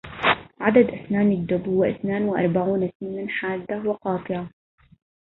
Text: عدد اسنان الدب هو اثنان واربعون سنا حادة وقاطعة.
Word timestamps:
عدد 0.59 0.89
اسنان 0.89 1.31
الدب 1.31 1.67
هو 1.69 1.83
اثنان 1.83 2.23
واربعون 2.23 2.91
سنا 2.99 3.27
حادة 3.29 3.89
وقاطعة. 3.89 4.49